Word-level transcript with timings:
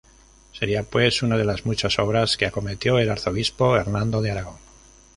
Sería 0.51 0.81
pues, 0.81 1.21
una 1.21 1.37
de 1.37 1.45
las 1.45 1.67
muchas 1.67 1.99
obras 1.99 2.35
que 2.35 2.47
acometió 2.47 2.97
el 2.97 3.11
arzobispo 3.11 3.77
Hernando 3.77 4.19
de 4.23 4.31
Aragón. 4.31 4.57